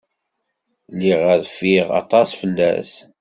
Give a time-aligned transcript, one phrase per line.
[0.93, 2.91] Lliɣ rfiɣ aṭas fell-as.